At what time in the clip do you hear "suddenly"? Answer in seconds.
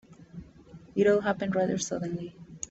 1.77-2.35